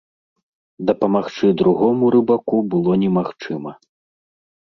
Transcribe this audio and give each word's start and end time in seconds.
Дапамагчы 0.89 1.47
другому 1.59 2.05
рыбаку 2.15 2.57
было 2.71 2.91
немагчыма. 3.05 3.71